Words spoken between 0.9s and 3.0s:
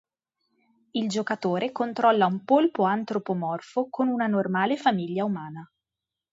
Il giocatore controlla un polpo